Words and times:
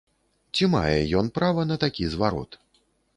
Ці 0.53 0.69
мае 0.75 0.95
ён 1.19 1.29
права 1.37 1.65
на 1.71 1.77
такі 1.83 2.09
зварот? 2.15 2.59